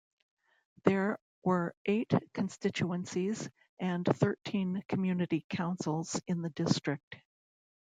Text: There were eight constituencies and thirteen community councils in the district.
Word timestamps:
There 0.83 1.19
were 1.43 1.75
eight 1.85 2.11
constituencies 2.33 3.47
and 3.77 4.03
thirteen 4.03 4.81
community 4.87 5.45
councils 5.51 6.19
in 6.25 6.41
the 6.41 6.49
district. 6.49 7.17